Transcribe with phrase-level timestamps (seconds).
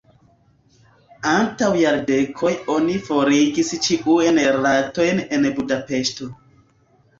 [1.31, 6.35] Antaŭ jardekoj oni forigis ĉiujn ratojn en Budapeŝto.